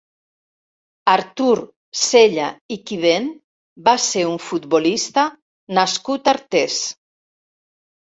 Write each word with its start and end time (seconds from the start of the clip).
Artur 1.11 1.57
Cella 2.05 2.47
i 2.77 2.79
Quivent 2.89 3.29
va 3.91 3.95
ser 4.09 4.27
un 4.33 4.43
futbolista 4.49 5.29
nascut 5.81 6.35
a 6.35 6.37
Artés. 6.39 6.85